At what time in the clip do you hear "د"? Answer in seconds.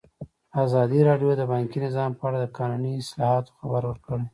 1.37-1.41, 2.41-2.45